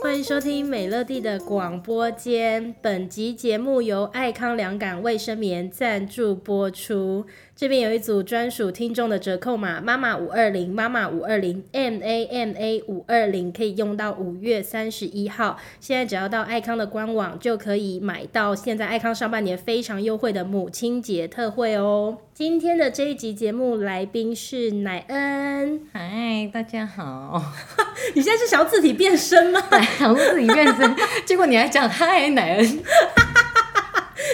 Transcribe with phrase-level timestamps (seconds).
[0.00, 2.74] 欢迎收听美乐蒂的广播间。
[2.80, 7.26] 本集节目由爱康良感卫生棉赞助播出。
[7.58, 15.58] 这边有一组专属听众的折扣码，妈妈五二零，妈妈五二零，M A M A 五二零，可以用到五月三十一号。
[15.80, 22.18] 现在只要到爱康的官网，就可以买到现在爱康上半年非常优惠的母亲节特惠哦。
[22.32, 27.42] 今天的这一集节目来宾是乃恩，嗨，大家好。
[28.14, 29.60] 你现在是想要自体变身吗？
[29.98, 30.94] 想要自体变身，
[31.26, 32.78] 结果你还讲嗨，乃恩。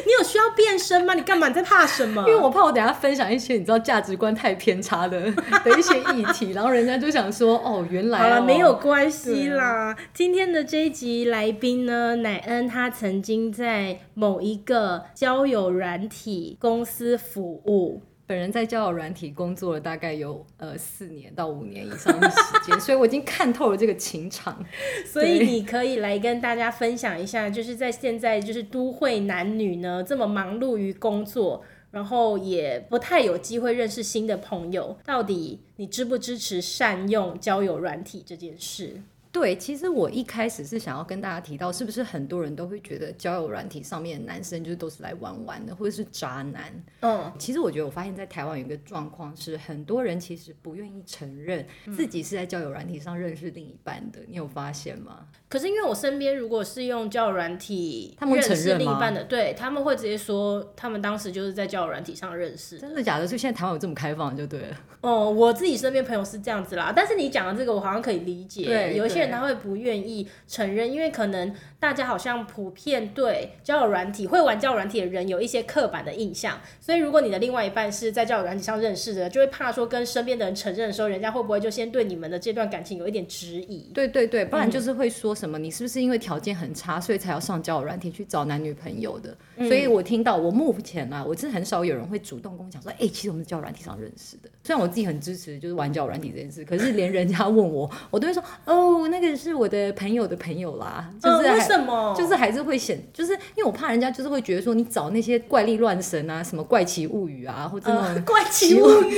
[0.07, 1.15] 你有需要变身吗？
[1.15, 1.49] 你干嘛？
[1.49, 2.23] 你在怕什么？
[2.29, 5.21] 因为我怕我等下分享一些你知道价值观太偏差的
[5.65, 9.97] 的一些议题，然后人家就想说哦，原来、哦、好了，没有关系啦。
[10.13, 18.03] 今天的这一集来宾呢，乃恩他曾经在某一个交友软体公司服务。
[18.27, 24.65] 本人在交友软体工作了大概有呃四年到五年以上的时间， 所以我已经看透了这个情场。
[25.05, 39.03] 所以你可以来跟大家分享一下，就是在现在就是都会男女呢这么忙碌于工作，然后也不太有机会认识新的朋友，到底你支不支持善用交友软体这件事？
[39.35, 46.73] 对，其实我一开始是想要跟大家提到，是不是很多人都会觉得交友软体上面的男生就是都是来玩玩的，或者是渣男？
[47.01, 54.21] 嗯，其实我觉得我发现，在台湾有一个状况是，很多人其实不愿意承认自己是在交友软体上认识另一半的。
[54.29, 55.27] 你有发现吗？
[55.49, 62.79] 可是因为我身边如果是用交友软体认识另一半的，对，他们会直接说，他们当时就是在交友软体上认识。
[62.79, 63.27] 真的假的？
[63.27, 64.77] 所以现在台湾有这么开放就对了。
[65.01, 71.55] 哦，我自己身边朋友是这样子啦，但是你讲的这个我好像可以理解，对，有一些人他会不愿意承认，因为可能。
[71.85, 83.91] 大家好像普遍对交友软体会玩交友软体的人有一些刻板的印象，所以如果你的另外一半是在交友软体上认识的，就会怕说跟身边的人承认的时候，人家会不会就先对你们的这段感情有一点质疑？
[83.93, 89.37] 对对对，不然就是会说什么、嗯、你是不是因为条件很差，所以才要上交友软体去找男女朋友的？
[89.57, 94.49] 嗯、所以我听到我目前啊，我真的很少有人会主动跟我讲说，哎、欸，其实我们是交友软体上认识的。
[94.63, 102.15] 虽然我自己很支持就是玩交友软体这件事，可是连人家问我，我都会说哦，那个是我的朋友的朋友啦，就是、什么？
[102.17, 102.55] 就是还。
[102.55, 109.17] 是会显，就是因为我怕人家就是会觉得说你找那些怪力乱神啊，什么怪奇物语啊，或者那种怪奇物语，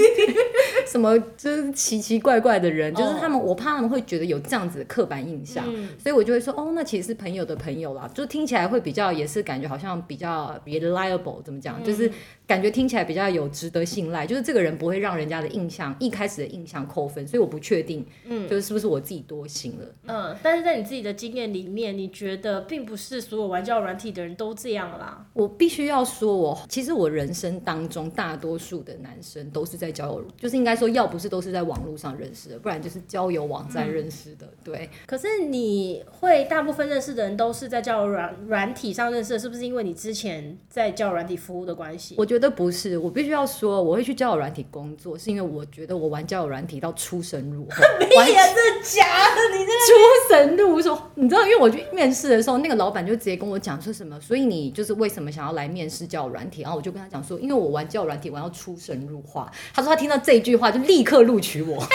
[0.87, 5.65] 什么就是奇奇怪怪的人，就是他们，我怕他们会觉得有这样子的刻板印象，
[5.99, 12.11] 所以我就会说，哦，那其实是朋友的朋友啦，就听起来会比较，也是感觉好像比较 reliable，怎么讲，就是。
[12.47, 25.27] 感觉听起来比较有值得信赖，就是这个人不会让人家的印象一开始的印象扣分，所以我不确定，嗯，就是是不是我自己多心了，嗯，但是在你自己的经验里面，你觉得并不是所有玩交友软体的人都这样啦。
[25.33, 34.91] 我必须要说我，我其实我人生当中大多数的男生都是在交友，就是应该说要不是都是在网络上认识的，不然就是交友网站认识的，嗯、对。
[35.07, 42.17] 可是你会大部分认识的人都是在交友软软体上认识的，是不是因为你之前在交友软体服务的关系？
[42.19, 42.47] 我觉得。
[42.57, 47.77] 不是，我必须要说，我会去交友软体工作，是因为我觉得我玩交友软体到出神入化。
[48.01, 49.05] 你也是假
[49.35, 51.43] 的，你这出神入化，你知道？
[51.43, 56.63] 因为我去面试的时候，那个老板就直接跟我讲说什么，所以你就是为什么想要来面试交友软体？
[56.63, 59.53] 然后我就跟他讲说，因为我玩交友软体玩到出神入化。
[59.75, 61.83] 他说他听到这句话就立刻录取我。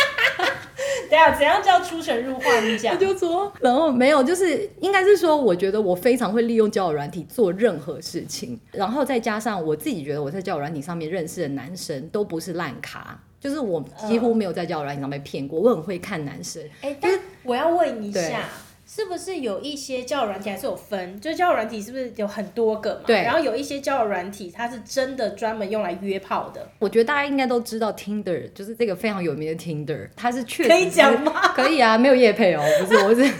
[1.09, 2.59] 等下，怎样叫出神入化？
[2.61, 16.63] 你讲，就说，然后没有，就是应该是说，我觉得我非常会利用交友软体做任何事情，然后再加上我自己觉得我在交友软体上面认识的男生都不是烂咖，就是我几乎没有在交友软体上被骗过，我很会看男生。
[16.79, 18.45] 哎，但是我要问一下。
[18.93, 21.17] 是不是有一些交友软体还是有分？
[21.21, 23.03] 就是交友软体是不是有很多个嘛？
[23.07, 23.21] 对。
[23.21, 26.69] 然后有一些交友软体，它是真的专门用来约炮的。
[26.77, 31.31] 我觉得大家应该都知道 Tinder，就是这个非常有名的 Tinder，它是确实可以讲吗？
[31.55, 33.33] 可以啊，没有夜配哦，不是，我是。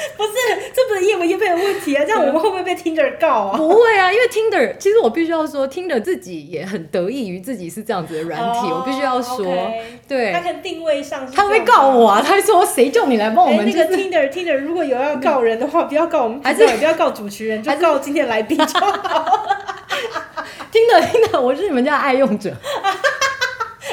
[0.16, 0.32] 不是，
[0.74, 2.04] 这不是业不业配的问题啊！
[2.04, 3.56] 这样我们会不会被 Tinder 告啊？
[3.56, 8.68] 不会啊，因为 Tinder 其实我必须要说，Tinder 自己也很得意于自己是这样子的软体。
[8.68, 9.82] Oh, 我必须要说，okay.
[10.08, 12.22] 对，他跟定位上，他会告我啊！
[12.24, 13.84] 他会说谁叫你来帮我们、就是？
[13.84, 19.48] 那个 Tinder Tinder 如果有要告人的话，不要告我们，还是不要告主持人， 就告今天来宾就好。
[20.72, 22.50] Tinder Tinder，我是你们家的爱用者。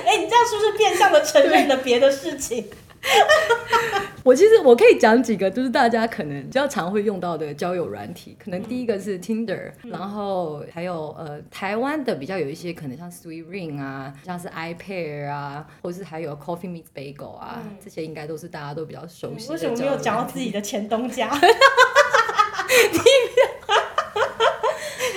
[0.06, 2.66] 哎、欸，你这样是不是变相的承认了别的事情？
[4.24, 8.36] 我其实我可以讲几个，就是大家可能比较常会用到的交友软体。
[8.38, 19.54] 可能第一个是 Tinder，、嗯、然后还有呃台湾的比较有一些可能像 Sweet Ring 啊，像是 iPair 啊，或是还有 Coffee Meets Bagel 啊、嗯，这些应该都是大家都比较熟悉的。
[19.54, 21.32] 为什么没有讲到自己的前东家？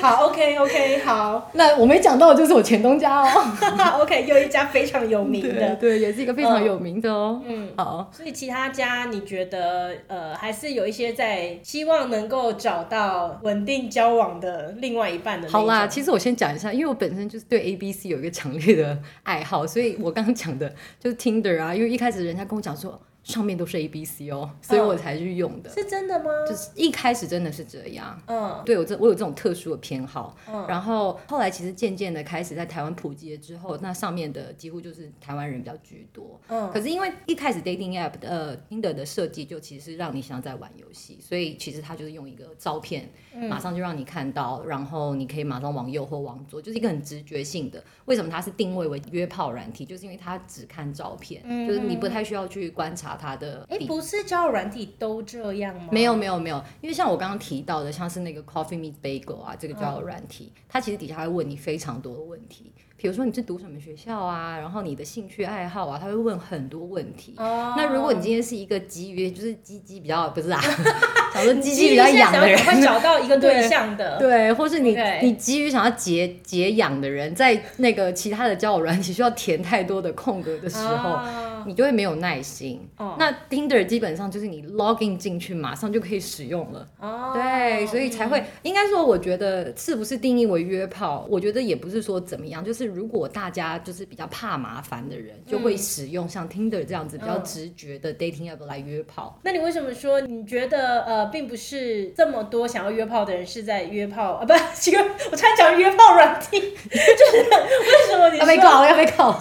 [0.00, 1.50] 好，OK OK，好。
[1.54, 3.44] 那我没讲到的就是我前东家哦。
[4.00, 7.40] OK，又一家非常有名的，对，对，也是一个非常有名的哦。
[7.46, 8.10] 嗯，好。
[8.12, 15.48] 所以其他家你觉得呃，还是有一些在希望能够找到稳定交往的另外一半的。
[15.48, 23.00] 好啦，其实我先讲一下，因为我本身就是对 A B C 有一个强烈的爱好，所以我刚刚讲的就是 Tinder 啊，因为一开始人家跟我讲说。
[23.22, 25.70] 上面都是 A B C 哦，所以我才去用的。
[25.70, 26.30] 是真的吗？
[26.48, 28.20] 就是一开始真的是这样。
[28.26, 30.36] 嗯，对我这我有这种特殊的偏好。
[30.48, 36.40] 嗯，然后后来其实渐渐的开始在台湾普及了之后，那上面的几乎就是台湾人比较居多。
[36.48, 43.08] 嗯，可是因为一开始 dating app 的呃 Tinder 的设计就其实是让你像在玩游戏，所以其实它就是用一个照片，
[43.48, 47.84] 马上就让你看到，然后你可以马上往右或往左，就是一个很直觉性的。
[48.06, 49.84] 为什么它是定位为约炮软体？
[49.84, 53.09] 就是因为它只看照片，就是你不太需要去观察。
[53.16, 55.88] 他的哎，不是交友软体都这样吗？
[55.90, 62.72] 没有没有没有，因为像我刚刚提到的，像是那个 Coffee Meets Bagel 啊，这个交友软体，嗯、它其实底下会问你非常多的问题。
[62.96, 67.34] 比如说你是读什么学校啊，然后你的兴趣爱好啊，他会问很多问题。
[67.38, 67.72] 哦。
[67.74, 70.60] 那如果你今天是一个急于就是鸡鸡比较不是啊，
[71.32, 74.16] 想说鸡鸡比较痒的人，会找到一个对象的。
[74.20, 82.86] 对，对，或是你.你急于想要解解痒的人，在那个其他的交友软体需要填太多的空格的时候，哦、你就会没有耐心。
[82.98, 83.16] 哦。
[83.18, 86.86] 那 Tinder 基本上就是你 login 进去马上就可以使用了。
[87.00, 87.32] 哦。
[87.32, 92.90] 对，所以才会、嗯、应该说，我觉得是不是定义为约炮，我觉得也不是说怎么样，就是。
[92.90, 99.38] 如果大家就是比较怕麻烦的人，就会使用像 Tinder 这样子比较直觉的 dating app 来约炮。
[99.44, 104.44] 那你为什么说你觉得呃，并不是这么多想要约炮的人是在约炮啊？
[104.44, 106.98] 不是，这个 我才讲约炮软体， 就
[107.30, 108.40] 是为什么你说？
[108.40, 109.38] 要被告，要被告。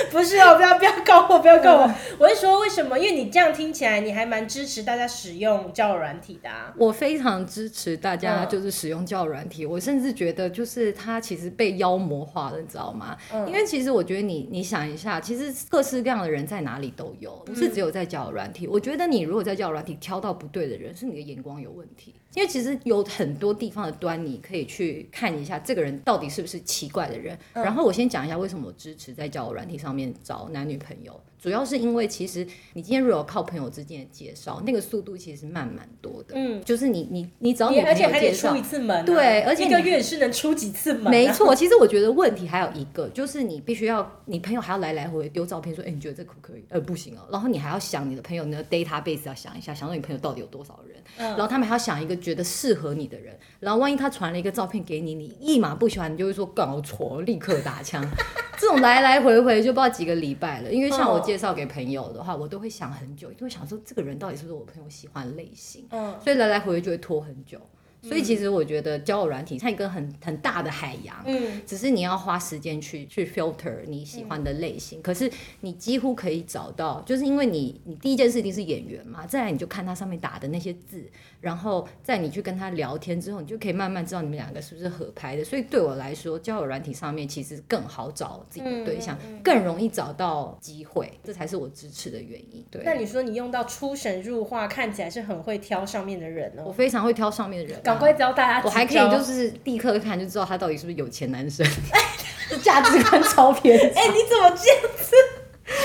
[0.10, 1.86] 不是哦，不要不要告我，不要告我。
[1.86, 2.98] 嗯、我是说，为什么？
[2.98, 6.72] 因为你这样听起来，你还蛮支持大家使用交友软体的、啊。
[6.76, 9.64] 我非常支持大家就是使用交友软体。
[9.64, 13.16] 嗯、我甚至觉得，就是它其实被妖魔化了，你知道吗？
[13.32, 18.66] 嗯、因为其实我觉得你，你想一下，其实各式各样的人在哪里都有，不是只有在交友软体。
[18.66, 22.14] 嗯、我觉得你如果在交友软体挑到不对的人，是你的眼光有问题。
[22.34, 27.38] 因为其实有很多地方的端倪可以去看一下，这个人到底是不是奇怪的人。
[27.54, 31.20] 嗯、然后我先讲一下为什么我支持在交友软体上面找男女朋友。
[31.40, 36.34] 主要是因为，其实你今天如果靠朋友之间的介绍，那个速度其实慢蛮多的。
[36.34, 41.10] 嗯，就是你你你找你朋友介绍，而且还得出一次门、啊，对，而且一个月是能出几次门、啊？
[41.10, 46.64] 没错，其实我觉得问题还有一个，就是你必须要，你朋友还要来来回回丢照片，说，哎、欸，你觉得这可不可以？
[46.68, 47.22] 呃，不行哦。
[47.32, 58.04] 然后你还要想你的朋友你的 database 要想一下，想到你朋友到底有多少人，嗯、然后他们还要想一个觉得适合你的人，然后万一他传了一个照片给你，你一马不喜欢，你就会说搞错，立刻打枪。
[58.58, 67.58] 这种来来回回就不知道几个礼拜了，因为像我介绍给朋友的话，我都会想很久，都会想说这个人到底是不是我朋友喜欢的类型，嗯，所以来来回回就会拖很久。
[68.02, 74.98] 所以其实我觉得交友软体像一个很很大的海洋，嗯，只是你要花时间去去 filter 你喜欢的类型。
[75.00, 75.30] 嗯、可是
[75.60, 81.04] 你几乎可以找到，就是因为你你第一件事一定是演员嘛，再来你就看它上面打的那些字，
[81.40, 85.44] 然后在你去跟他聊天之后，你就可以慢慢知道你们两个是不是合拍的。
[85.44, 92.64] 所以对我来说，交友软体上面其实更好找自己的对象，嗯嗯嗯、更容易找到机会，这才是我支持的原因。
[92.70, 92.82] 对。
[92.84, 96.64] 那你说你用到出神入化，看起来是很会挑上面的人哦。
[96.66, 97.80] 我非常会挑上面的人。
[97.82, 101.66] 赶快教大家，我还可以就是立刻看就知道他到底是不是有钱男生，
[102.62, 103.78] 价值观超偏。
[103.96, 105.14] 哎，你怎么这样子？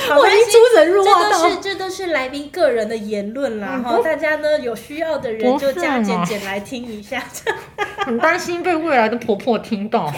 [0.09, 3.81] 我已经出神入化到，这都是这都是来宾个人的言论啦。
[3.83, 7.23] 哈，大家呢有需要的人就加减减来听一下。
[8.05, 10.11] 很担心被未来的婆婆听到。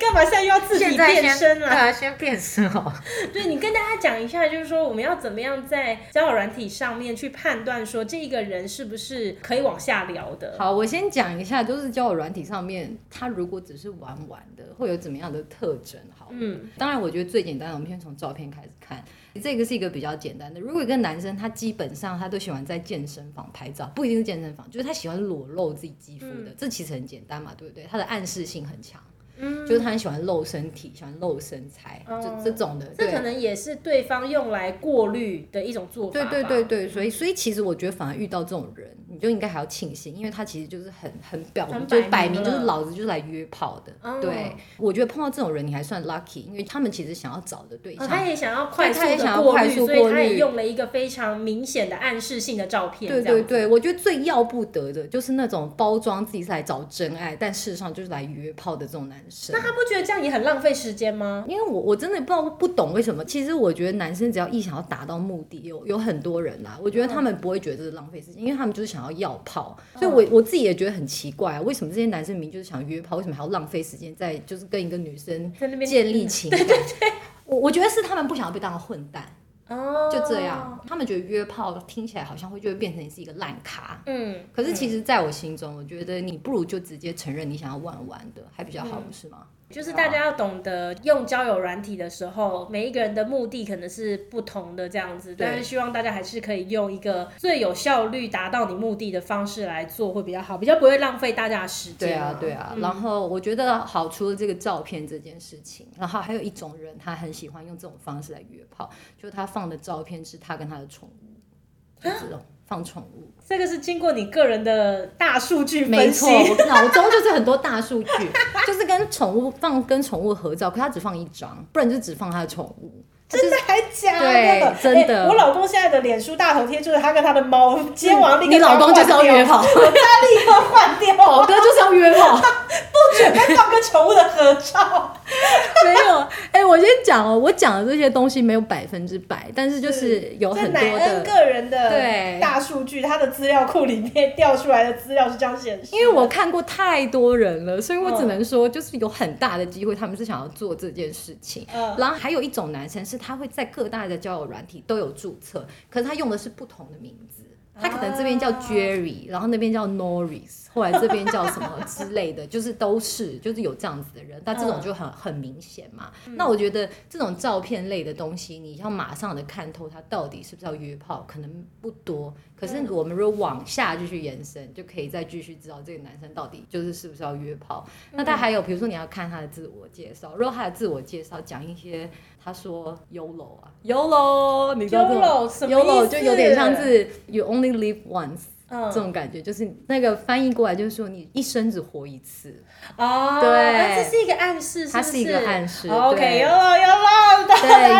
[0.00, 1.68] 干嘛现在又要自己变身了？
[1.68, 2.92] 啊，先变身好。
[3.32, 10.56] 对，你跟大家讲一下，就是说我们要怎么样在交友软体上面去判断说这一个人是不是可以往下聊的。
[10.58, 15.98] 好，我先讲一下，就是交友软体上面，他如果只是玩玩的，会有怎么样的特征？
[16.16, 19.02] 好，嗯，当然我觉得最简单的，我们先从照片开始看，
[19.42, 20.60] 这个是一个比较简单的。
[20.60, 27.84] 如果一个男生他基本上他都喜欢在健身房拍照，不一定是健身房，就是他喜欢裸露自己肌肤的，嗯、这其实很简单嘛，对不对？
[27.90, 29.00] 他的暗示性很强。
[29.40, 32.92] 嗯，就是他很喜欢露身体，喜欢露身材，就、嗯、这种的。
[32.98, 36.24] 这可能也是对方用来过滤的一种做法。
[36.24, 43.92] 对对对对，所以所以其实我觉得反而遇到这种人，你就应该还要庆幸，因为他其实就是很很表明，就摆明就是老子就是来约炮的。
[44.02, 53.12] 嗯、对，我觉得碰到这种人你还算 lucky，因为他们其实想要找的对象，哦、他也想要快速的过滤，所以他也用了一个非常明显的暗示性的照片。
[53.12, 59.54] 对对对，我觉得最要不得的就是那种包装自己是来找真爱，但事实上就是来约炮的这种男生。
[59.54, 60.08] 那他不觉得？
[60.08, 61.44] 这样也很浪费时间吗？
[61.46, 63.22] 因为我我真的不知道不懂为什么。
[63.26, 75.52] 其实我觉得男生只要一想要达到目的，有有很多人啦，我觉得他们不会觉得这是浪费时间，因为他们就是想要要炮，所以我我自己也觉得很奇怪啊，为什么这些男生明明就是想约炮，为什么还要浪费时间在就是跟一个女生
[75.86, 76.60] 建立情感？
[77.44, 79.24] 我我觉得是他们不想要被当个混蛋。
[79.68, 84.02] 哦，就这样，他们觉得约炮听起来好像会就会变成是一个烂咖。
[84.06, 89.46] 嗯，可是其实在我心中，我觉得你不如就直接承认你想要玩玩的，还比较好，不是吗？
[89.70, 102.08] 就是大家要懂得用交友软体的时候，每一个人的目的可能是不同的这样子，但是希望大家还是可以用一个最有效率达到你目的的方式来做会比较好，比较不会浪费大家的时间。
[102.08, 102.72] 对啊，对啊。
[102.74, 112.40] 嗯、然后我觉得好，除了这个照片这件事情，然后还有一种人，他很喜欢用这种方式来约炮，就他放的照片是他跟他的宠物，就这种。
[112.68, 118.30] 放宠物，这个是经过你个人的大数据分析，没错，我脑中就是很多大数据，
[118.66, 123.04] 就是跟宠物放跟宠物合照，可他只放一张，不然就只放他的宠物。
[123.28, 124.24] 真的还假的？
[124.24, 125.28] 对，真的、欸。
[125.28, 131.14] 我老公现在的脸书大头贴就是他跟他的猫，今天晚上你老公就是要约炮， 我家立刻换掉。
[131.14, 132.42] 宝哥就是要约炮，不
[133.16, 135.14] 准备放跟宠物的合照。
[135.84, 136.18] 没有，
[136.52, 145.94] 哎、欸，我先讲哦，我讲的这些东西没有百分之百，但是就是有很多的个人的对大数据，他的资料库里面调出来的资料是这样显示。
[145.94, 151.66] 因为我看过太多人了，所以我只能说，就是有很大的机会，他们是想要做这件事情。
[151.74, 153.18] 嗯，然后还有一种男生是。
[153.18, 157.42] 他会在各大的交友软体都有注册，可是他用的是不同的名字。
[157.78, 166.12] 他可能这边叫 Jerry，然后那边叫 Norris，后来这边叫什么之类的，就是都是就是有这样子的人，但这种就很很明显嘛。
[166.36, 172.32] 那我觉得这种照片类的东西，你要马上的看透他到底是不是要约炮，可能不多。
[172.54, 177.86] 可是我们如果往下继续延伸，就可以再继续知道这个男生到底就是是不是要约炮。
[178.12, 182.10] 那他还有，比如说你要看他的自我介绍，如果他的自我介绍讲一些，
[182.42, 192.62] 他说 YOLO 啊，YOLO，你知道 YOLO 什么？YOLO 就有点像是 You only live once，这种感觉，就是那个翻译过来就是说你一生只活一次。
[192.96, 195.88] 哦，对，这是一个暗示，它是一个暗示。
[195.88, 197.54] OK，YOLO，YOLO，对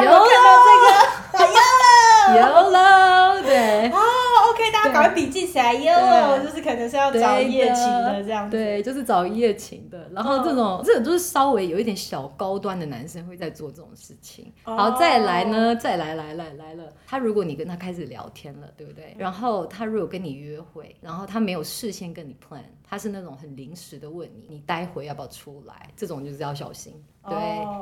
[0.06, 0.26] ，YOLO，
[1.32, 1.46] 这个
[2.40, 3.90] ，YOLO，YOLO，对。
[4.58, 10.10] OK，大家赶快笔记起来哟，就是可能是要找一夜情的这样子，对，就是找一夜情的。
[10.12, 14.52] 然后这种这种就是稍微有一点小高端的男生会在做这种事情。
[14.64, 16.84] 好，再来呢，再来来来来了。
[17.06, 19.14] 他如果你跟他开始聊天了，对不对？
[19.16, 22.58] 然后他如果跟你约会，然后他没有事先跟你 plan，
[22.88, 25.88] 他是那种很临时的问你，你待会要不要出来？
[25.97, 26.95] 这种就是要小心。
[27.28, 27.37] 对，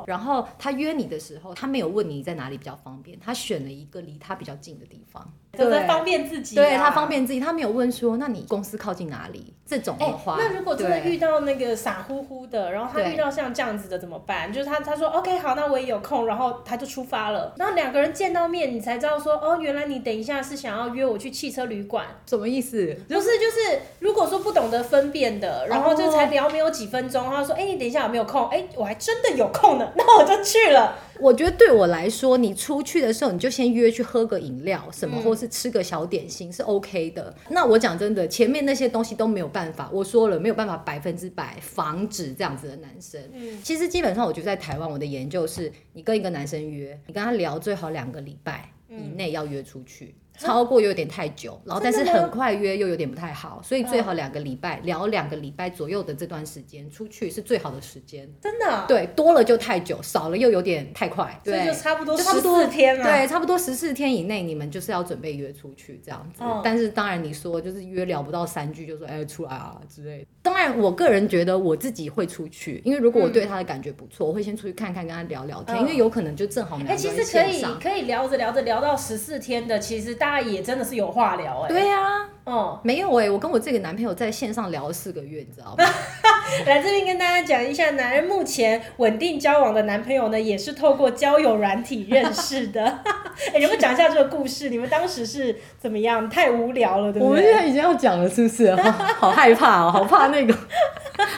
[0.05, 5.25] 然后他约你的时候，他没有问你在哪里比较方便，他选了一个离他比较近的地方，
[5.57, 6.55] 就在方便自己。
[6.55, 9.53] 对，他方便自己，他没有问说，那你公司靠近哪里？
[9.65, 14.51] 这种的话，那如果真的遇到那个傻乎乎的，然后他遇到像这样子的怎么办？
[14.51, 22.93] 就是他他说 OK 好，那我也有空，然后他就出发了，然后两个人见到面，你才知道说，哦，原来你等一下是想要约我去汽车旅馆，什么意思？
[23.07, 28.47] 不是，就是如果说不懂得分辨的，然后就才聊没有几分钟，他说，哎，你等一下有没有空？
[28.49, 30.97] 哎，我还真的有空呢， 那我就去了。
[31.19, 37.33] 我觉得对我来说，你出去的时候，你就先约去喝个饮料什么，或是吃个小点心是 OK 的。
[37.49, 43.19] 那我讲真的，前面那些东西都没有办法，我说了没有办法百分之百防止这样子的男生。
[43.33, 50.13] 嗯其实基本上，我觉得在台湾，我的研究是，你跟一个男生约，你跟他聊最好两个礼拜以内要约出去。
[50.37, 58.29] 超过又有点太久，然后但是很快约又有点不太好，所以最好两个礼拜聊两个礼拜左右的这段时间出去是最好的时间。
[58.41, 58.85] 真的？
[58.87, 61.39] 对，多了就太久，少了又有点太快。
[61.43, 63.03] 对，就差不多十四天了。
[63.03, 66.43] 对，差不多十四天以内，你们就是要准备约出去这样子。
[66.63, 70.27] 但是当然你说就是约聊不到三句就说哎出来啊之类的。
[70.43, 76.79] 当然我个人觉得我自己会出去，因为如果我对他的感觉不错，我会先出去看看跟他聊聊天，因为有可能就正好。
[76.87, 80.26] 哎，其实可以可以聊着聊着聊到十四天的，其实大。
[80.29, 85.83] 他也真的是有话聊哎、欸，对呀、啊，哦，没有哎、欸，我跟我这个男朋友在线上聊了四个月，你知道吗？
[86.65, 92.83] 来这边跟大家讲一下，男人目前稳定交往的男朋友呢，也是透过交友软体认识的。
[93.49, 96.29] 哎、欸，你们讲一下这个故事，你们当时是怎么样？
[96.29, 97.27] 太无聊了，对不对？
[97.27, 98.73] 我们现在已经要讲了，是不是？
[98.75, 100.55] 好，害怕哦，好怕那个，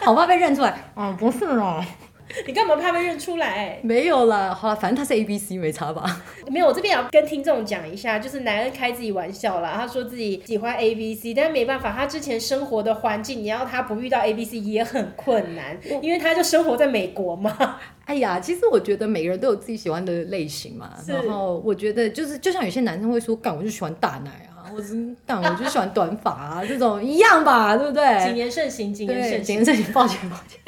[0.01, 0.75] 好怕被认出来。
[0.95, 1.83] 啊， 不是哦。
[2.45, 3.79] 你干嘛怕被认出来？
[3.81, 6.21] 没有啦，好了，反正他是 A B C 没差吧？
[6.47, 9.73] 没有，我这边也要跟听众讲一下，就是男人开自己玩笑啦。
[9.75, 17.77] 他说自己喜欢 A B C，但是没办法，他之前生活的环境，你要他不遇到 A B C 也很困难，因为他就生活在美国嘛。
[18.05, 20.91] 哎呀，其实我觉得每个人都有自己喜欢的类型嘛。
[21.07, 28.25] 然后我觉得就是，就像有些男生会说，干我就喜欢大奶啊， 或者是干我就喜欢短发啊，这种一样吧，对不对？
[28.25, 30.59] 谨言慎行，谨言慎行，谨言慎行，抱歉，抱歉。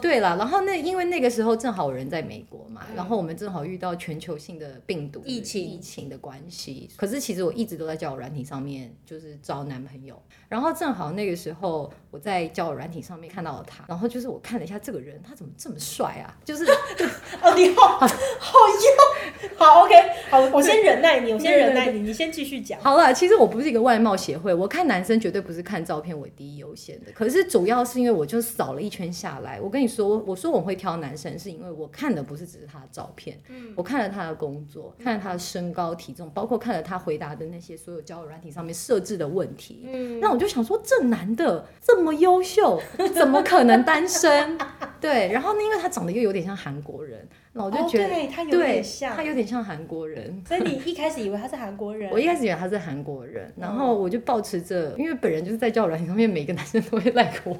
[0.00, 6.88] 对了，然后那因为那个时候正好我人在美国嘛，然后我们正好遇到全球性的病毒疫情疫情的关系。
[6.96, 16.34] 可是其实我一直都在交友软体上面就是找男朋友，然后正好那个时候我在交友软体上面看到了他，然后就是我看了一下这个人，他怎么这么帅啊？
[16.44, 16.64] 就是
[17.42, 19.94] 哦，你好，好用， 好 OK，
[20.30, 22.80] 好，我先忍耐你， 我先忍耐你，你先继续讲。
[22.80, 42.80] 好了，其实我不是一个外貌协会，我看男生绝对不是看照片为第一优先的，可是主要是因为我就扫了一圈下来，我跟你说，我说我会挑男生，是因为我看的不是只是他的照片，嗯，我看了他的工作，看了他的身高体重，包括看了他回答的那些所有交友软体上面设置的问题，嗯，那我就想说，这男的这么优秀，
[43.14, 44.58] 怎么可能单身？
[45.00, 47.26] 对，然后呢，因为他长得又有点像韩国人。
[47.52, 50.42] 那我就觉得，哦、对他有点像，他有点像韩国人。
[50.46, 52.10] 所以你一开始以为他是韩国人？
[52.10, 57.56] 我一开始以为他是韩国人，然后我就保持着，因为本人就是在交友软件上面，每个男生都会 like 我。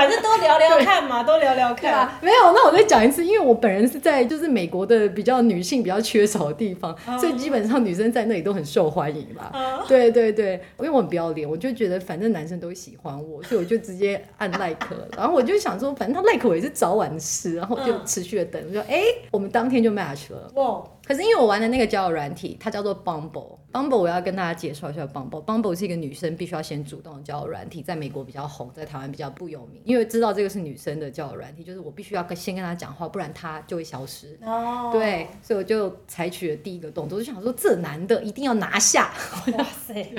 [0.00, 1.92] 反正都聊聊看嘛，都聊聊看。
[1.92, 9.52] 啊，没有，那我再讲一次，因为我本人是在就是美国的比较女性比较缺少的地方，所以基本上女生在那里都很受欢迎吧。
[9.86, 14.86] 对对对，因为我很不要脸，我就觉得反正男生都喜欢我，所以我就直接按 like，
[15.18, 20.50] 然后我就想说，反正他 like 我也是早晚的事，然后就持续的等，我说哎，我们当天就 match 了。
[20.54, 20.82] 哇！
[21.10, 29.82] 可是因为我玩的那个交友软体，它叫做 Bumble，Bumble 我要跟大家介绍一下 Bumble，Bumble 是一个女生必须要先主动的交友软体，在美国比较红，在台湾比较不有名。
[29.84, 34.38] 因为知道这个是女生的交友软体，就是我必须要跟先跟她讲话，不然她就会消失。
[34.46, 34.90] 哦。
[34.92, 39.10] 对，所以我就采取了第一个动作，就想说这男的一定要拿下。
[39.58, 40.14] 哇塞！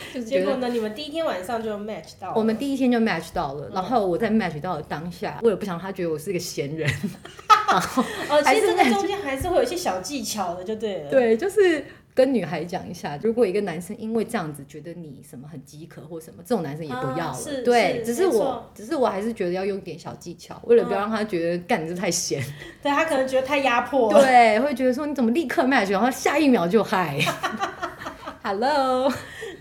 [0.24, 0.68] 结果呢？
[0.68, 2.34] 你们第一天晚上就 match 到了。
[2.36, 6.88] 我们第一天就 match 到了，然后我在 match 到了当下，为了不想他觉得我是一个闲人，
[7.70, 11.10] 然后哦，其实这个中间还是会有一些小技巧的，就对了。
[11.10, 17.34] 对，就是跟女孩讲一下，如果一个男生因为这样子觉得你什么很饥渴或什么，这种男生也不要了。
[17.34, 22.42] 是，对，只是我，只是我还是觉得要用点小技巧，为了不要让他觉得干你这太闲。
[22.82, 24.20] 对，他可能觉得太压迫了。
[24.20, 27.18] 对，会觉得说你怎么立刻 match，然后下一秒就嗨。
[28.42, 29.12] Hello。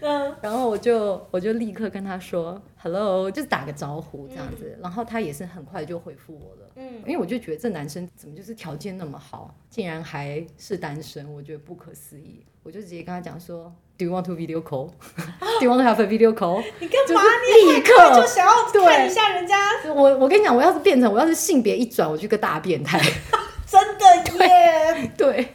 [0.01, 16.64] 嗯，然后我就我就立刻跟他说 hello，就是打个招呼这样子，嗯、然后他也是很快就回复我了，嗯，因为我就觉得这男生怎么就是条件那么好，竟然还是单身，我觉得不可思议，我就直接跟他讲说，Do you want to video call？Do you want to have a video call？
[16.79, 17.22] 你干嘛？
[17.66, 18.53] 你立刻就想要
[18.86, 19.55] 看一下人家？
[19.94, 23.00] 我我跟你讲，我要是变成我要是性别一转，我就个大变态，
[23.66, 25.53] 真的耶， 对。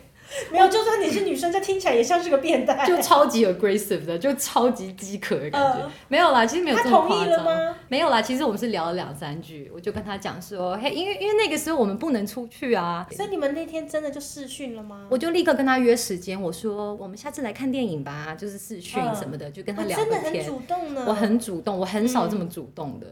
[0.52, 5.88] 对没有，就算你是女生，这听起来也像是个变态，就超级 aggressive 的，就超级饥渴的感觉。
[6.08, 7.08] 没有啦，其实没有这么夸张。
[7.08, 7.76] 他同意了吗？
[7.88, 15.06] 没有啦，其实我们是聊了两三句，我就跟他讲说，嘿，因为因为那个时候我们不能出去啊，所以你们那天真的就试训了吗？
[15.10, 20.08] 我就立刻跟他约时间，我说我们下次来看电影吧，就是试训什么的，就跟他聊天。
[20.08, 21.04] 真的很主动呢。
[21.06, 23.06] 我很主动，我很少这么主动的，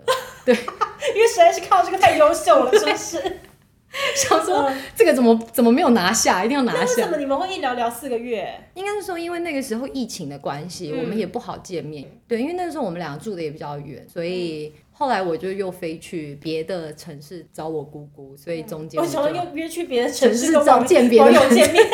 [0.44, 0.55] 对，
[1.14, 3.40] 因为实在是靠这个太优秀了，是不是？
[4.14, 6.79] 想说这个怎么怎么没有拿下，一定要拿下。
[6.81, 8.48] 为什么你们会一聊聊四个月？
[8.74, 12.09] 应该是说，因为那个时候疫情的关系，我们也不好见面。
[12.29, 21.85] 对，因为那个时候我们两个住的也比较远，所以后来我就又飞去别的城市找我姑姑，所以中间我想又约去别的城市找见别人见面。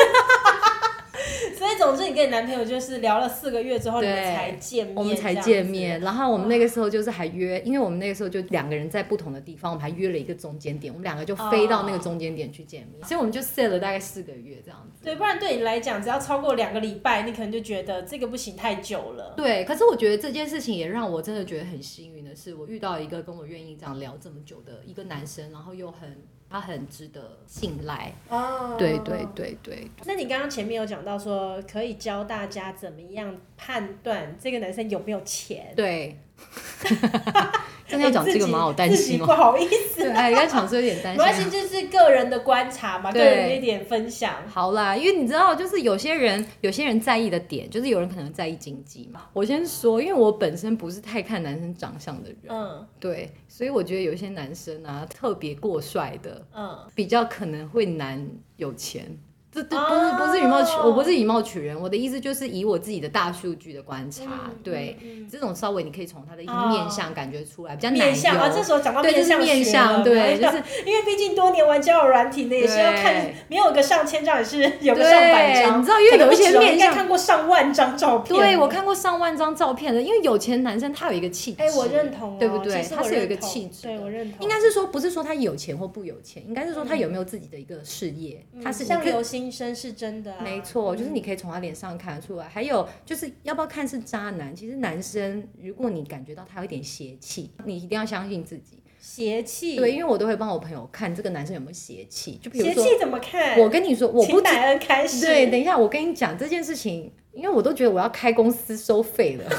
[1.77, 5.99] 总之，你跟你男朋友就是聊了四个月之后，你们才见面，我们才见面。
[6.01, 13.03] 然后我们那个时候就是还约，因为我们那个时候就两个人在不同的地方，我们还约了一个中间点，我们两个就飞到那个中间点去见面。
[13.03, 15.03] 所以我们就 set 了大概四个月这样子。
[15.03, 19.33] 对，不然对你来讲，只要超过两个礼拜，你可能就觉得这个不行，太久了。
[19.37, 26.17] 对，可是我觉得这件事情也让我真的觉得很幸运的是，我遇到一个跟我愿意这样聊这么久的一个男生，然后又很。
[26.49, 29.89] 他很值得信赖哦，对对对对。
[30.05, 35.73] 那你刚刚前面有讲到说，可以教大家怎么样判断这个男生有没有钱？
[35.75, 36.17] 对。
[37.87, 38.65] 真的要讲这个吗？
[38.67, 39.25] 我担心哦。
[39.25, 41.23] 不好意思，对，哎，应该讲说有点担心。
[41.23, 44.35] 没关系，就是个人的观察嘛，个人的一点分享。
[44.49, 49.23] 好啦，因为你知道，就是有些人，有些人在意的点，就是有人可能在意经济嘛。
[49.33, 59.17] 我先说，因为我本身不是太看男生长相的人，嗯，对，所以我觉得有些男生啊，特别过帅的，嗯，比较可能会难有钱。
[59.49, 64.97] 这这不是不是以貌取，我不是以貌取人，我的意思就是以我自己的大数据的观察，对
[65.31, 68.49] 这种稍微你可以从他的一面相感觉出来，比较面相啊。
[68.53, 75.79] 这时候讲到面相，对， 就是因为毕竟多年玩交友软体呢，也是要看没有个上千张，也是有个上百张。
[75.79, 78.37] 你知道，因为有一些面相，看过上万张照片。
[78.37, 82.83] 对，我看过上万张照片的，因为有钱男生他有一个气质，哎，我认同，对不对？
[82.95, 84.43] 他是有一个气质，对我认同。
[84.43, 90.33] 应该是说，不是说他有钱或不有钱，应该是说他有没有自己的一个事业，他是相由心生，是真的。
[90.41, 92.47] 没错，就是你可以从他脸上看得出来。
[92.47, 94.55] 还有就是要不要看是渣男？
[94.55, 98.81] 其实男生，如果你感觉到他有点邪气，你一定要相信自己。
[98.99, 99.75] 邪气。
[99.75, 102.39] 对，因为我都会帮我朋友看这个男生有没有邪气。
[102.41, 103.59] 就比如说，邪气怎么看？
[103.59, 104.41] 我跟你说，我不。
[104.41, 105.25] 请恩开始。
[105.25, 109.47] 对，等一下，我跟你讲这件事情，因为我都觉得我要开公司收费了。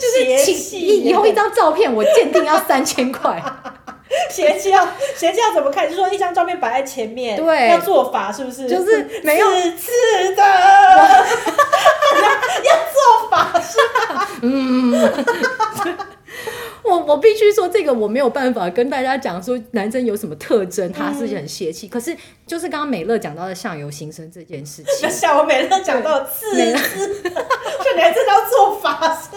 [0.00, 3.42] 就是请以以后一张照片我鉴定要三千块。
[4.30, 5.84] 邪气要邪气要怎么看？
[5.88, 8.68] 就是说一张照片摆在前面，对，要做法是不是？
[8.68, 10.42] 就是没有刺刺的，
[12.64, 13.78] 要做法是
[14.14, 14.28] 吧？
[14.42, 14.92] 嗯，
[16.82, 21.86] 我我必须说这个我没有办法跟大家讲说男生有什么特征，他是很邪气。
[21.86, 22.14] 嗯、可是
[22.46, 29.28] 就是刚刚美乐讲到的相由心生这件事情，像我美乐讲到刺刺，就你还真的要做法是？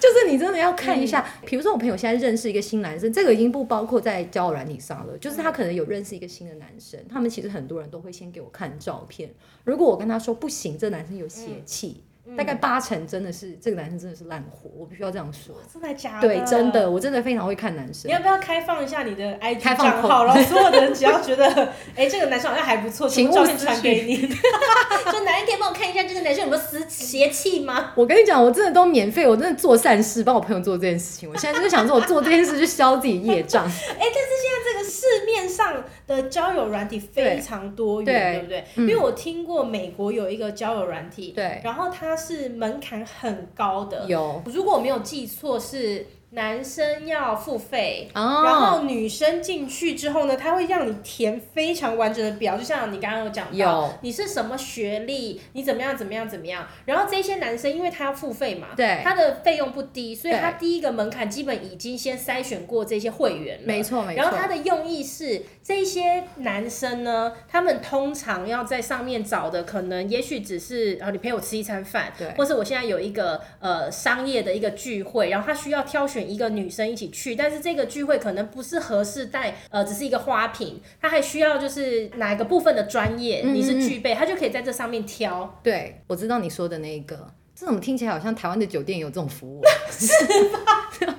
[0.00, 5.16] 就是你真的要看一下，比、嗯、如说我朋友现在认识一个新男生，这个已经不包括在交友软体上了。
[5.18, 9.30] 就是他可能有认识一个新的男生，他们其实很多人都会先给我看照片。
[9.64, 11.96] 如果我跟他说不行，这男生有邪气。
[11.98, 15.54] 嗯大概八成真的是这个男生真的是烂货，我必须要这样说。
[15.72, 16.28] 真的假的？
[16.28, 18.08] 对，真的，我真的非常会看男生。
[18.08, 21.46] 你要不要开放一下你的 IG 账号，然后所有的人只要觉得，
[21.96, 24.16] 哎、欸，这个男生好像还不错，请照片传给你。
[25.12, 27.92] 就哪一天帮我看一下这个男生有没有邪邪气吗？
[27.94, 31.28] 我跟你讲，我真的都免费，我真的做善事，帮我朋友做这件事情。
[31.28, 33.64] 我现在就是想说，我做这件事就消自己业障。
[33.66, 38.64] 哎、欸，但是现在这个市面上的交友软体非常多元，对，不对？
[38.74, 42.88] 嗯、因为我听过美国有一个交友软体，对，然后它是门槛。
[43.20, 46.06] 很高的，有，如果我没有记错是。
[46.30, 48.24] 男生要付费，oh.
[48.44, 56.68] 然后女生进去之后呢，他会让你填非常完整的表，就像你刚刚有讲到，有你是什么学历，你怎么样怎么样怎么样。
[56.84, 64.22] 然后这些男生因为他要付费嘛，对，他的费用不低，所以他第一个门槛基本已经先筛选过这些会员了，没错没错。
[64.22, 76.17] 然后他的用意是，这些男生呢，他们通常要在上面找的，可能也许只是啊，你陪我吃一餐饭，对，或是我现在有一个呃商业的一个聚会，然后他需要挑选。
[76.18, 85.60] 选一个女生一起去，但是这个聚会可能不是合适带，呃，只是一个花瓶，他还需要就是哪一个部分的专业你是具备，他就可以在这上面挑。
[85.62, 89.62] 对，我知道你说的那个，这怎么听起来好像台湾的酒店有这种服务？
[89.90, 90.08] 是
[90.48, 90.90] 吧？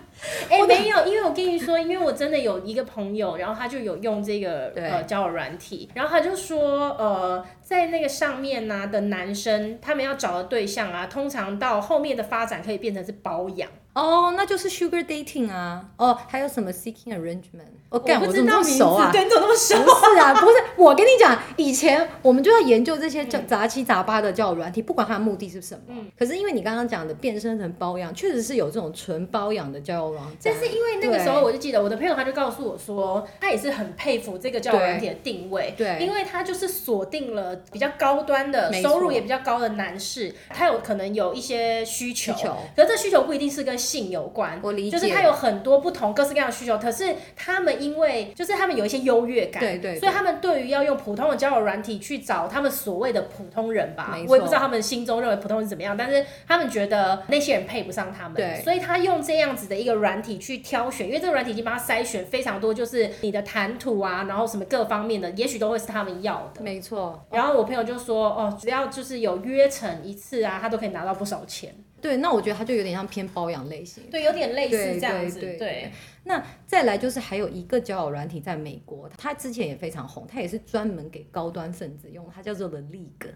[0.49, 13.69] 哎、欸，没有，因为我跟你说，因为我真的有一个朋友，然后他就有用这个呃交友软体，然后他就说，呃，在那个上面呢、啊、的男生，他们要找的对象啊，通常到后面的发展可以变成是包养。
[13.93, 15.85] 哦，那就是 sugar dating 啊。
[15.97, 17.67] 哦，还有什么 seeking arrangement？
[17.89, 19.11] 我干，我怎么那么熟啊？
[19.11, 19.75] 对，你怎么那么熟？
[19.83, 20.55] 不是啊， 不是。
[20.77, 25.81] 我跟你讲，以前我们就要研究这些叫杂七杂八的交友软体，不管它的目的是什么。
[25.89, 26.07] 嗯。
[26.17, 30.37] 可是因为你刚刚讲的变身成包养，确实是有这种纯包养的交友软体。
[30.43, 35.73] 但是因为那个时候，我就记得我的朋友他就告诉我说，他也是很佩服这个交友软体的定位。
[35.75, 35.97] 对。
[35.99, 42.31] 因为他就是锁定了比较高端的，收入也比较高的男士，他有可能有一些需求。
[42.33, 42.55] 需求。
[42.75, 67.25] 可是这需求不一定是跟性有关，我理解，就是他有很多不同各式各样的需求，可是他们因为就是他们有一些优越感，对，对对，所以他们对于要用普通的交友软体去找他们所谓的普通人吧，我也不知道他们心中认为普通人是怎么样，但是他们觉得那些人配不上他们，对，所以他用这样子的一个软体去挑选，因为这个软体已经帮他筛选非常多，就是你的谈吐啊，然后什么各方面的，也许都会是他们要的，没错。
[67.31, 71.73] 然后我朋友就说，哦，只要就是有约成一次啊，他都可以拿到不少钱。
[72.01, 75.39] 对，那我觉得他就有点像偏包养类型，对，有点类似这样子。
[75.39, 75.91] 对，对，对，对，
[76.23, 83.29] 那再来就是还有一个交友软体在美国，它之前也非常红，它也是专门给高端分子用，它叫做 The League。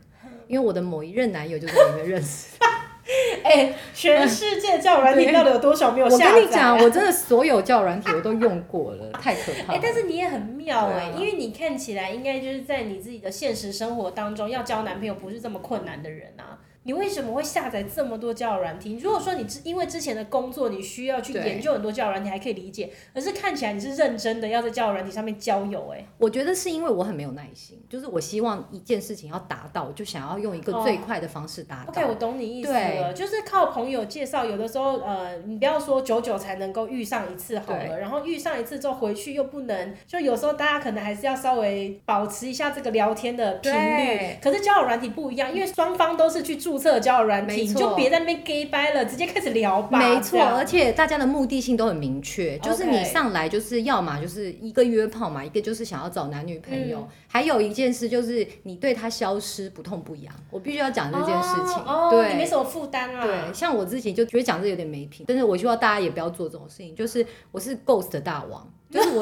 [0.48, 2.58] 因为我的某一任男友就在里面认识。
[3.44, 6.30] 哎、欸，全世界交友软体到底有多少没有下载、啊？
[6.30, 9.74] 我跟你讲，我真的所有交友软体我都用过了，太可怕了。
[9.74, 16.58] 哎、欸，但是你也很妙哎、欸，啊、因为你看起来应该就是在你自己的现实生活当中要交男朋友不是这么困难的人啊。
[16.84, 18.98] 你为什么会下载这么多交友软体？
[19.02, 22.92] 如果说你之因为之前的工作你需要去研究很多交友软体，还可以理解。
[23.14, 26.06] 可是看起来你是认真的要在交友软体上面交友哎。
[26.18, 31.92] 我觉得是因为我很没有耐心，就是我希望一件事情要达到，就想要用一个最快的方式达到。
[31.92, 44.38] OK，我懂你意思了，就是靠朋友介绍，有的时候呃，你不要说久久才能够遇上一次好了，然后遇上一次之后回去又不能，就有时候大家可能还是要稍微保持一下这个聊天的频率。
[44.42, 47.62] 可是交友软体不一样，因为双方都是去注册交友软体。
[47.62, 50.00] 你就别在那边 gay 掰了，直接开始聊吧。
[50.00, 60.34] 没错，而且大家的目的性都很明确，就是你上来就是要么就是一个约炮嘛，一个就是想要找男女朋友，还有一件事就是你对他消失不痛不痒。
[60.50, 63.24] 我必须要讲这件事情，对，你没什么负担啊。
[63.24, 66.96] 对，像我自己就觉得讲这有点没品，但是我希望大家也不要做这种事情。
[66.96, 69.22] 就是我是 ghost 大王，就是我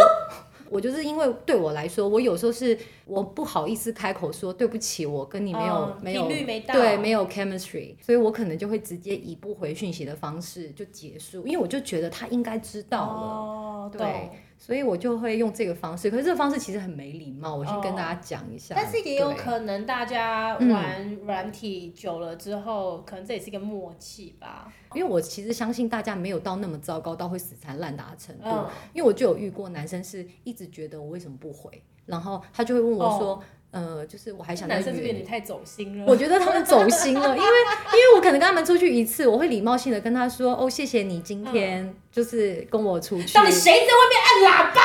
[0.71, 14.29] 我就是因为对我来说，我有时候是我不好意思开口说对不起，我跟你没有、哦、没有没对没有 chemistry，所以我可能就会直接以不回讯息的方式就结束，因为我就觉得他应该知道了，哦、对。
[14.63, 17.55] 所以我就会用这个方式，可是这个方式其实很没礼貌。
[17.55, 18.75] 我先跟大家讲一下。
[18.75, 24.71] 哦，但是也有可能大家玩软体久了之后，嗯，可能这也是一个默契吧。
[24.93, 28.45] 因为我其实相信大家没有到那么糟糕到会死缠烂打的程度。
[28.45, 33.29] 嗯，因为我就有遇过男生是一直觉得我为什么不回，然后他就会问我说。
[33.29, 36.05] 哦呃，就是我还想男生这边你太走心了。
[36.05, 37.49] 我觉得他们走心了，因为
[37.93, 43.33] 因为我可能跟他们出去一次，我会礼貌性的跟他说，哦，谢谢你今天就是跟我出去。
[43.33, 44.81] 到底谁在外面按喇叭？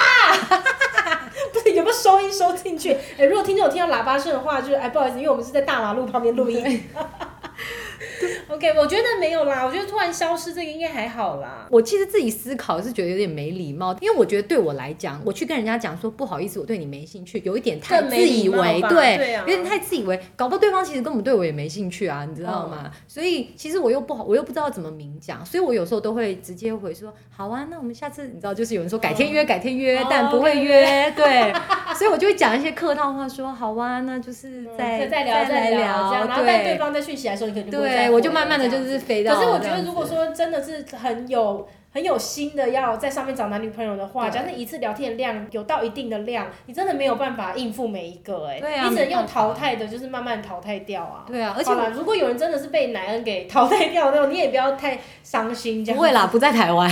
[1.52, 2.92] 不是有没有收音收进去？
[3.18, 6.84] 哎，如果听众有听到喇叭声的话，就是哎不好意思，因为我们是在大马路旁边录音。
[8.48, 11.66] OK，我觉得没有啦，我觉得突然消失这个应该还好啦。
[11.68, 22.82] 我其实自己思考是觉得有点没礼貌，因为我觉得对我来讲，我去跟人家讲说不好意思，我对你没兴趣，有一点太自以为，对，有点太自以为，搞不好对方其实根本对我也没兴趣啊，你知道吗？
[22.84, 31.52] 嗯、所以其实我又不好，我又不知道怎么明讲，所以我有时候都会直接回说好啊，那我们下次你知道，就是有人说改天约，改天约，嗯、但不会约，哦、对，
[31.98, 39.34] 所以我就会讲一些客套话说，说好啊，那就是再、嗯、再聊再聊，聊这样，然后在对方在讯息来说，你可能就对我就慢慢的就是飞到。
[39.34, 51.24] 可是我觉得，如果说真的是很有很有心的要在上面找男女朋友的话，假设一次聊天量有到一定的量，你真的没有办法应付每一个哎、欸，对啊，你只能用淘汰的，就是慢慢淘汰掉啊。
[51.26, 55.96] 对啊，而且如果有人真的是被男恩给淘汰掉那种，你也不要太伤心这样。
[55.96, 56.90] 不会啦，不在台湾，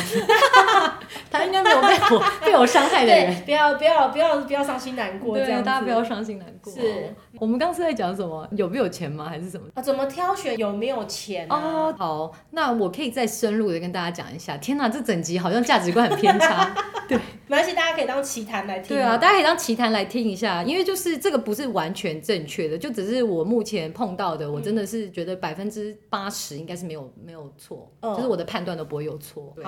[1.31, 3.43] 他应该没有被我被我伤害的人。
[3.45, 6.73] 不要不要不要不要伤心难过这样，大家不要伤心难过。
[6.73, 7.15] 是。
[7.39, 8.47] 我们刚刚是在讲什么？
[8.57, 9.29] 有没有钱吗？
[9.29, 9.67] 还是什么？
[9.75, 11.57] 啊，怎么挑选有没有钱啊？
[11.57, 14.57] 哦，好，那我可以再深入的跟大家讲一下。
[14.57, 16.75] 天哪，这整集好像价值观很偏差。
[17.09, 17.19] 对，
[17.49, 18.97] 没关系，大家可以当奇谈来听。
[18.97, 29.53] 对啊，大家可以当奇谈来听一下，因为就是这个不是完全正确的，就只是我目前碰到的，我真的是觉得百分之八十应该是没有没有错，嗯，就是我的判断都不会有错。
[29.57, 29.65] 对。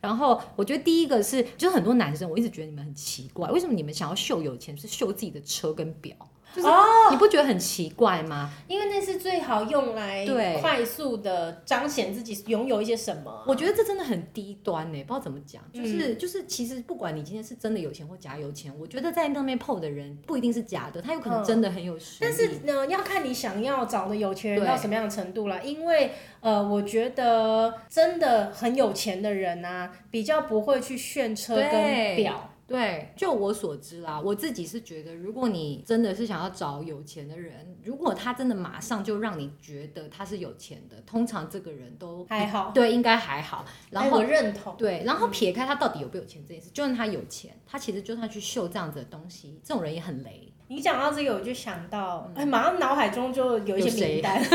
[0.00, 6.14] 然后我觉得第一个是，就是很多男生，我一直觉得你们很奇怪，为什么你们想要秀有钱，是秀自己的车跟表？
[6.54, 8.52] 就是、哦，你不觉得很奇怪吗？
[8.68, 10.24] 因为那是最好用来
[10.60, 13.42] 快速的彰显自己拥有一些什么。
[13.46, 15.60] 我觉得这真的很低端呢，不知道怎么讲。
[15.72, 22.16] 就是、嗯、就是，其实不管你今天是真的有钱或假有钱，我觉得在那边 PO 的人不一定是假的，他有可能真的很有实力。
[22.20, 25.60] 但是呢，要看你想要找的有钱人到什么样的程度啦。
[25.62, 32.50] 因为呃，我觉得真的很有钱的人啊，比较不会去炫车跟表。
[32.66, 43.66] 对，就我所知啦，我自己是觉得，如果你真的是想要找有钱的人，如果他真的马上就让你觉得他是有钱的，通常这个人都还好，对，应该还好。
[43.90, 50.50] 然后我认同，对，然后撇开他到底有没有钱这件事，就算他有钱，他其实就算去秀这样子的东西，这种人也很雷。
[50.68, 54.42] 你讲到这个，我就想到，哎，马上脑海中就有一些名单。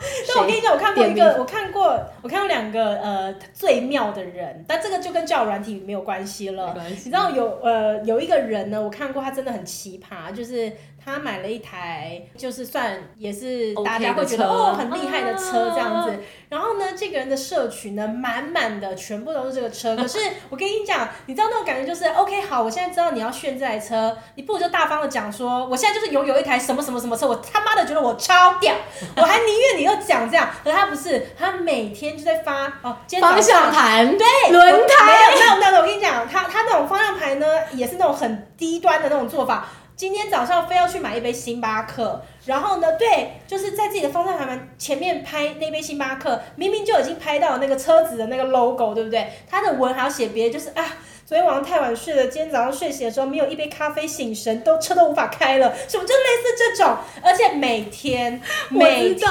[0.28, 6.76] 但我跟你讲，我看过一个，我看过，我看过两个，呃，最妙的人，但这个就跟交友软体没有关系了。
[6.88, 10.72] 你知道有呃有一个人呢，我看过他真的很奇葩，就是。
[11.06, 16.10] 他买了一台，就是算也是大家会觉得 okay 哦很厉害的车这样子。
[16.10, 16.16] 啊、
[16.48, 19.94] 然后呢，这个人的社群呢，满满的全部都是这个车。
[19.96, 20.18] 可是
[20.50, 28.74] 我跟你讲，你知道那种感觉就是 OK 好，我现在知道你要炫这台车，你不如就大方的讲说，我现在就是拥有一台什么什么什么车，我他妈的觉得我超屌，
[29.16, 30.50] 我还宁愿你要讲这样。
[30.64, 39.68] 可他不是，他每天就在发哦，方向盘对轮胎，没有没有没有，我跟你讲，他他那种方向盘呢，也是那种很低端的那种做法。
[39.96, 49.26] 今天早上非要去买一杯星巴克，然后呢，对，就是在自己的方向盘前面拍那杯星巴克，明明就已经拍到那个车子的那个 logo，对不对？
[49.48, 50.84] 他的文还要写别的，就是啊，
[51.26, 59.26] 昨天晚上太晚睡了，今天早上睡醒的时候没有一杯咖啡醒神，都车都无法开了，什么就类似这种，而且每天每天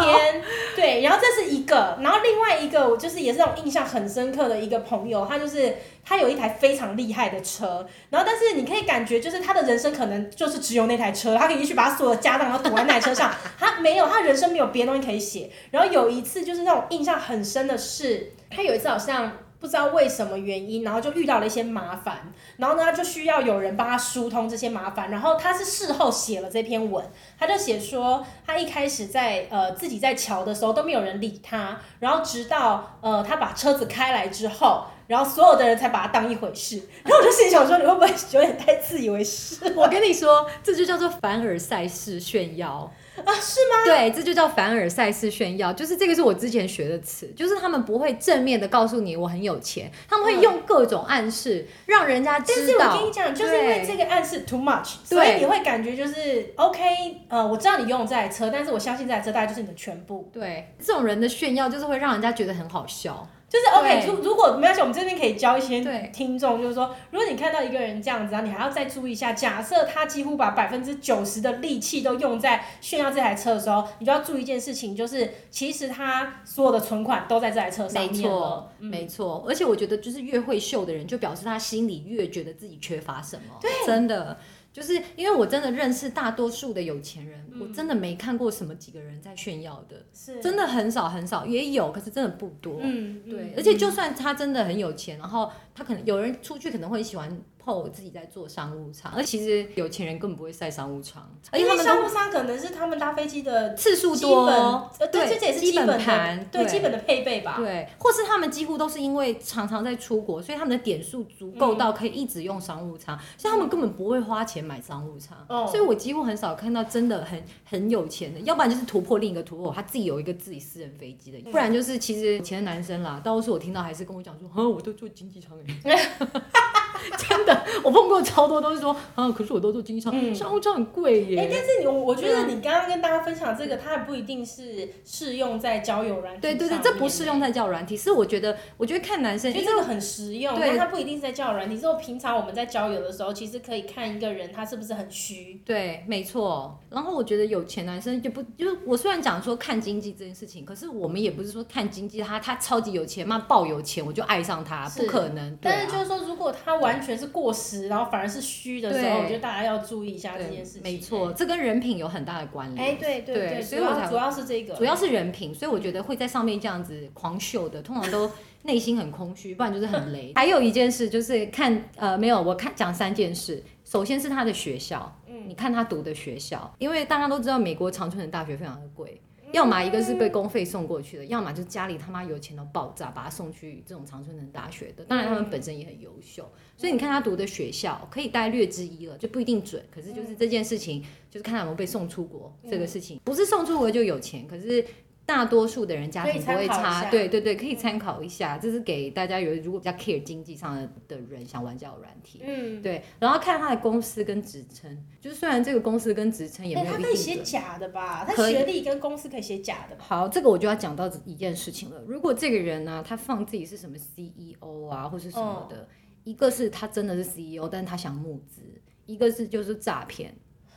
[0.75, 5.73] 对，然后这是一个，然后另外一个我就是也是那种印象很深刻的一个朋友，他就是。
[6.07, 15.49] 他有一台非常厉害的车，然后但是你可以感觉就是他的人生可能就是只有那台车，他可以一去把所有的家当都堵在那台车上， 他没有，他人生没有别的东西可以写。
[15.71, 27.03] 然后有一次就是那种印象很深的是，他有一次好像不知道为什么原因，然后就遇到了一些麻烦，然后呢就需要有人帮他疏通这些麻烦，然后他是事后写了这篇文，
[27.39, 34.85] 他就写说他一开始在呃自己在桥的时候都没有人理他，然后直到呃他把车子开来之后。
[35.07, 36.81] 然后所有的人才把他当一回事。
[37.05, 39.55] 然后我就心想说，你会不会有点太自以为是？
[39.77, 42.91] 我跟你说，这就叫做凡尔赛式炫耀。
[43.23, 43.85] 啊，是吗？
[43.85, 52.77] 对，这就叫凡尔赛式炫耀，就是这个是我之前学的词，就是他们不会正面的告诉你我很有钱，他们会用各种暗示让人家知道。
[52.79, 56.81] 但是我跟你讲，就是因为这个暗示 too much，所以你会感觉就是 OK，
[57.29, 60.29] 呃，我知道你拥有这台车，但是我相信这台车大概就是你的全部。
[60.33, 63.27] 对，这种人的炫耀就是会让人家觉得很好笑。
[63.47, 65.79] 就是 OK，如如果没关系，我们这边可以教一些
[66.11, 78.11] 听众，就是说，如果你看到一个人这样子，啊你还要再注意一下，假设他几乎把百分之九十的力气都用在炫耀这台车的时候，你就要注意一件事情，就是其实他所有的存款都在这台车上面。
[78.11, 79.45] 没错，嗯、没错。
[79.47, 83.43] 而且我觉得，就是越会秀的人，就表示他心里越觉得自己缺乏什么。
[83.61, 84.37] 对，真的。
[84.75, 92.81] 就是因为我真的认识大多数的有钱人，嗯、我真的没看过什么几个人在炫耀的，是真的很少很少，也有，可是真的不多。
[92.83, 97.37] 嗯，对，嗯、而且就算他真的很有钱，然后他可能有人出去可能会喜欢。
[97.67, 115.35] 我自己在做商务舱，而其实有钱人根本不会晒商务舱，因为他们商务舱可能是他们搭飞机的次数多，呃，对，这也是基本盘，对基本的配备吧，对，或是他们几乎都是因为常常在出国，所以他们的点数足够到可以一直用商务舱，所以他们根本不会花钱买商务舱，
[115.67, 126.71] 所以我几乎很少看到真的很很有钱的，要不然就是突破另一个突破，他自己有一个自己私人飞机的，不然就是其实有钱的男生啦，大多数我听到还是跟我讲说，啊，我都坐经济舱ハハハハ!
[127.17, 131.39] 真的，我碰过超多都是说啊，可是我都做经济舱，商务舱很贵耶。
[131.39, 136.41] 哎，但是你，我觉得你刚刚跟大家分享这个，它还不一定是适用在交友软体。
[136.41, 141.77] 对对对，这不适用在交友软体，是我觉得，我觉得看男生，因为这个很实用，但它不一定是在交友软体。
[141.77, 145.61] 之后平常我们在交友的时候，其实可以看一个人他是不是很虚。
[145.65, 146.79] 对，没错。
[146.89, 155.57] 然后我觉得有钱男生就不，就是我虽然讲说看经济这件事情，可是我们也不是说看经济，他他超级有钱嘛，爆有钱我就爱上他，不可能。
[155.61, 157.87] 但是就是说，如果他完全是过时。
[157.87, 160.81] 然后反而是虚的时候，我觉得大家要注意一下这件事情。
[160.83, 162.87] 没错，这跟人品有很大的关联。
[162.87, 165.53] 哎，对对对，所以我才主要是这个，主要是人品。
[165.53, 168.29] 所以我觉得会在上面这样子狂秀的，通常都
[168.63, 170.31] 内心很空虚，不然就是很雷。
[170.37, 173.63] 还有一件事就是看，呃，没有，我看讲三件事。
[173.83, 179.21] 首先是他的学校，嗯，你看他读的学校，因为大家都知道美国常春藤大学非常的贵。
[179.51, 185.03] 要么一个是被公费送过去的，要么就家里他妈有钱到爆炸，把他送去这种常春藤大学的。
[185.05, 189.83] 当然他们本身也很优秀，所以你看他读的学校可以带略知一二，就不一定准。
[189.89, 194.85] 可是就是这件事情，就是看他有没有被送出国这个事情，不是送出国就有钱，可是。
[195.25, 198.59] 大多数的人家庭不会差，对对对，可以参考一下。
[198.59, 203.03] 这是给大家有如果比较 care 经济上的的人想玩交友软体，嗯，对。
[203.19, 208.23] 然后看他的公司跟职称，就是虽然这个公司跟职称也没有一定的，他可以写假的吧？
[208.23, 209.97] 他学历跟公司可以写假的。
[209.97, 212.03] 好，这个我就要讲到一件事情了。
[212.07, 215.87] 如果这个人呢、啊，他放自己是什么 CEO 啊，或是什么的，
[216.23, 218.61] 一个是他真的是 CEO，但是他想募资；
[219.07, 220.35] 一个是就是诈骗。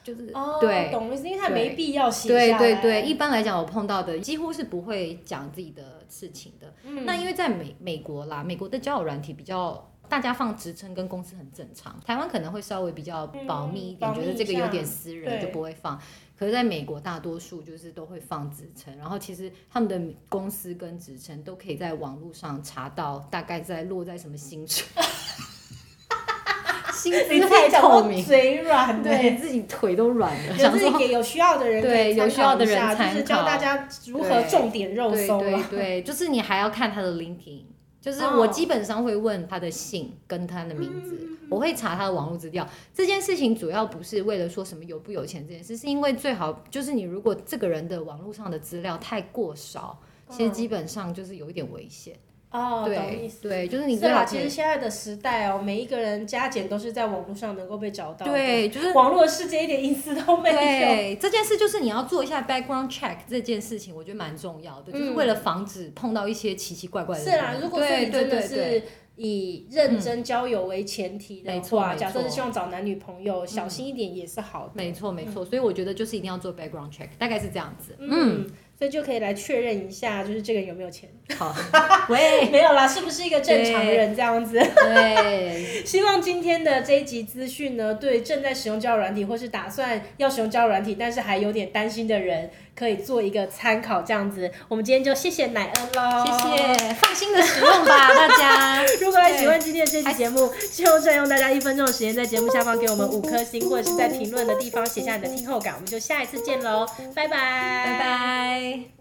[0.08, 2.30] 就是哦，对，懂因为他没必要写。
[2.30, 6.72] 对对对，一般来讲，我碰到的几乎是不会讲自己的事情的。
[6.84, 12.00] 嗯，那因为在美美国啦，美国的交友软体比较，大家放职称跟公司很正常。
[12.06, 16.00] 台湾可能会稍微比较保密一点，嗯、觉得这个有点私人就不会放。
[16.38, 24.86] 可是在美国，大多数就是都会放职称，然后其实他们的公司跟职称都可以在网络上查到，大概在落在什么薪水。
[26.98, 30.56] 薪资太透明，嘴软，对自己腿都软了。
[30.58, 35.38] 就是给有需要的人，对有需要的人参考，就是教大家如何重点肉搜。
[35.40, 37.62] 对对对，就是你还要看他的 LinkedIn，
[38.00, 41.16] 就是我基本上会问他的姓跟他的名字，
[41.48, 42.66] 我会查他的网络资料。
[42.92, 52.14] 这件事情主要不是为了说什么有不有钱这件事，是因为最好就是你如果这个人的网络上的资料太过少，其实基本上就是有一点危险。
[52.50, 53.42] 哦，懂意思。
[53.42, 54.24] 对，就是你对啦。
[54.24, 58.24] 其实现在的时代哦，每一个人加减都是在网络上能够被找到。
[58.24, 60.56] 对，就是网络的世界一点隐私都没有。
[60.58, 67.32] 对，这件事就是你要做一下 background check 这件事情，我觉得蛮重要的，就是为了防止碰到一些奇奇怪怪的人。
[67.32, 68.82] 是啦，如果说你真的是
[69.16, 74.72] 以认真交友为前提的话，假设是希望找男女朋友，小心一点也是好的。
[74.74, 75.44] 没错，没错。
[75.44, 77.94] 所以我觉得就是一定要做 background check，大概是这样子。
[77.98, 78.46] 嗯。
[78.78, 81.10] 所以就可以来确认一下，就是这个人有没有钱？
[81.36, 81.54] 好，
[82.08, 84.56] 喂，没有啦，是不是一个正常人这样子？
[84.76, 94.00] 对，希望今天的这一集资讯呢，对正在使用交友软体或是打算要使用交友软体，但是还有点担心的人，可以做一个参考。
[94.02, 98.84] 这样子，我们今天就谢谢乃恩喽，谢谢，放心的使用吧，大家。
[99.02, 105.74] 如果还喜欢今天的这期节目，就占用大家一分钟的时间，在节目下方给我们五颗星，或者是在评论的地方写下你的听后感。
[105.74, 108.67] 我们就下一次见喽，拜拜，拜拜。
[108.68, 108.97] Bye.